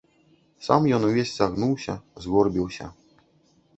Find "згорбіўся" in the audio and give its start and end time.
2.25-2.85